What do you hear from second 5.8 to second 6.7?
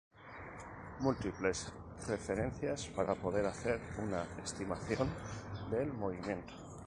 movimiento.